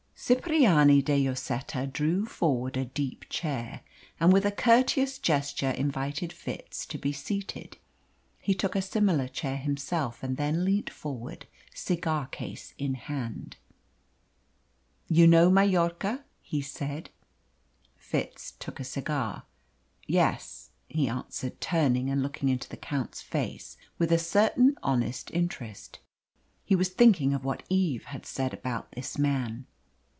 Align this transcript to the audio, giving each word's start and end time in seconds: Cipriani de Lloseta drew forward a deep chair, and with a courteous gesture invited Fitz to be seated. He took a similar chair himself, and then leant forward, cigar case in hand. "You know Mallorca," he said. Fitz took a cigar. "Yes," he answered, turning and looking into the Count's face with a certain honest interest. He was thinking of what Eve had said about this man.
Cipriani 0.23 1.01
de 1.01 1.17
Lloseta 1.27 1.87
drew 1.91 2.27
forward 2.27 2.77
a 2.77 2.85
deep 2.85 3.25
chair, 3.27 3.81
and 4.19 4.31
with 4.31 4.45
a 4.45 4.51
courteous 4.51 5.17
gesture 5.17 5.71
invited 5.71 6.31
Fitz 6.31 6.85
to 6.85 6.99
be 6.99 7.11
seated. 7.11 7.79
He 8.39 8.53
took 8.53 8.75
a 8.75 8.83
similar 8.83 9.27
chair 9.27 9.57
himself, 9.57 10.21
and 10.21 10.37
then 10.37 10.63
leant 10.63 10.91
forward, 10.91 11.47
cigar 11.73 12.27
case 12.27 12.75
in 12.77 12.93
hand. 12.93 13.57
"You 15.07 15.25
know 15.25 15.49
Mallorca," 15.49 16.23
he 16.43 16.61
said. 16.61 17.09
Fitz 17.97 18.51
took 18.59 18.79
a 18.79 18.83
cigar. 18.83 19.45
"Yes," 20.05 20.69
he 20.87 21.09
answered, 21.09 21.59
turning 21.59 22.11
and 22.11 22.21
looking 22.21 22.47
into 22.47 22.69
the 22.69 22.77
Count's 22.77 23.23
face 23.23 23.75
with 23.97 24.11
a 24.11 24.19
certain 24.19 24.75
honest 24.83 25.31
interest. 25.31 25.97
He 26.63 26.75
was 26.75 26.89
thinking 26.89 27.33
of 27.33 27.43
what 27.43 27.63
Eve 27.69 28.05
had 28.05 28.27
said 28.27 28.53
about 28.53 28.91
this 28.91 29.17
man. 29.17 29.65